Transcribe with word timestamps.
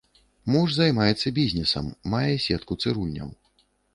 Муж 0.53 0.71
займаецца 0.75 1.33
бізнесам, 1.39 1.91
мае 2.15 2.31
сетку 2.47 2.79
цырульняў. 2.85 3.29